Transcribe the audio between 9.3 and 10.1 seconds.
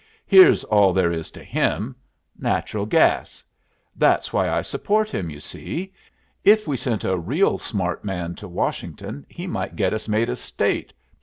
might get us